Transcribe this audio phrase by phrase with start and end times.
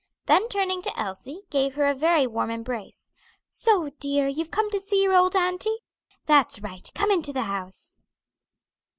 [0.25, 3.11] Then turning to Elsie, gave her a very warm embrace.
[3.51, 5.77] "So, dear, you've come to see your old auntie?
[6.25, 6.89] That's right.
[6.95, 7.99] Come into the house."